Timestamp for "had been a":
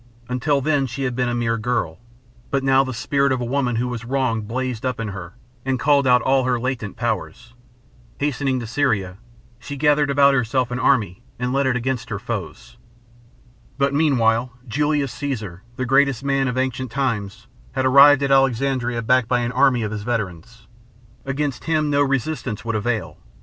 1.03-1.35